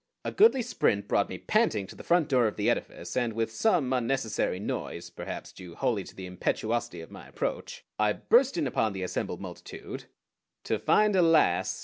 A 0.25 0.31
goodly 0.31 0.63
sprint 0.63 1.07
brought 1.07 1.29
me 1.29 1.37
panting 1.37 1.85
to 1.85 1.95
the 1.95 2.01
front 2.03 2.27
door 2.27 2.47
of 2.47 2.55
the 2.55 2.71
edifice, 2.71 3.15
and 3.15 3.33
with 3.33 3.51
some 3.51 3.93
unnecessary 3.93 4.59
noise, 4.59 5.11
perhaps 5.11 5.51
due 5.51 5.75
wholly 5.75 6.03
to 6.05 6.15
the 6.15 6.25
impetuosity 6.25 7.01
of 7.01 7.11
my 7.11 7.27
approach, 7.27 7.85
I 7.99 8.13
burst 8.13 8.57
in 8.57 8.65
upon 8.65 8.93
the 8.93 9.03
assembled 9.03 9.41
multitude 9.41 10.05
to 10.63 10.79
find, 10.79 11.15
alas! 11.15 11.79